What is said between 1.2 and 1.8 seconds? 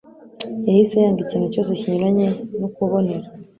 ikintu cyose